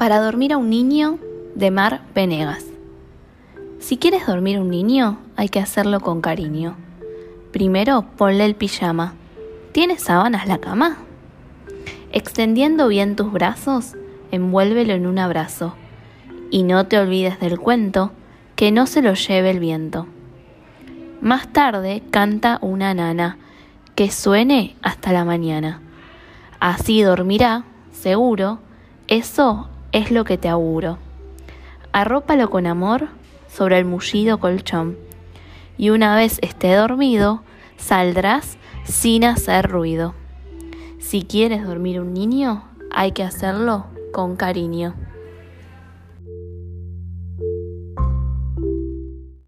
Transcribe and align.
Para 0.00 0.18
dormir 0.18 0.54
a 0.54 0.56
un 0.56 0.70
niño, 0.70 1.18
de 1.54 1.70
Mar 1.70 2.00
Venegas. 2.14 2.64
Si 3.80 3.98
quieres 3.98 4.26
dormir 4.26 4.56
a 4.56 4.62
un 4.62 4.70
niño, 4.70 5.18
hay 5.36 5.50
que 5.50 5.60
hacerlo 5.60 6.00
con 6.00 6.22
cariño. 6.22 6.74
Primero, 7.52 8.06
ponle 8.16 8.46
el 8.46 8.54
pijama. 8.54 9.12
¿Tienes 9.72 10.04
sábanas 10.04 10.48
la 10.48 10.56
cama? 10.56 10.96
Extendiendo 12.12 12.88
bien 12.88 13.14
tus 13.14 13.30
brazos, 13.30 13.92
envuélvelo 14.30 14.94
en 14.94 15.06
un 15.06 15.18
abrazo. 15.18 15.74
Y 16.50 16.62
no 16.62 16.86
te 16.86 16.98
olvides 16.98 17.38
del 17.38 17.60
cuento, 17.60 18.10
que 18.56 18.72
no 18.72 18.86
se 18.86 19.02
lo 19.02 19.12
lleve 19.12 19.50
el 19.50 19.60
viento. 19.60 20.06
Más 21.20 21.52
tarde 21.52 22.02
canta 22.10 22.58
una 22.62 22.94
nana, 22.94 23.36
que 23.96 24.10
suene 24.10 24.76
hasta 24.80 25.12
la 25.12 25.26
mañana. 25.26 25.82
Así 26.58 27.02
dormirá, 27.02 27.64
seguro, 27.92 28.60
eso 29.06 29.68
es 29.92 30.10
lo 30.10 30.24
que 30.24 30.38
te 30.38 30.48
auguro. 30.48 30.98
Arrópalo 31.92 32.50
con 32.50 32.66
amor 32.66 33.08
sobre 33.48 33.78
el 33.78 33.84
mullido 33.84 34.38
colchón, 34.38 34.96
y 35.76 35.90
una 35.90 36.14
vez 36.14 36.38
esté 36.42 36.74
dormido, 36.74 37.42
saldrás 37.76 38.58
sin 38.84 39.24
hacer 39.24 39.68
ruido. 39.68 40.14
Si 40.98 41.22
quieres 41.22 41.66
dormir 41.66 42.00
un 42.00 42.12
niño, 42.12 42.64
hay 42.90 43.12
que 43.12 43.22
hacerlo 43.22 43.86
con 44.12 44.36
cariño. 44.36 44.94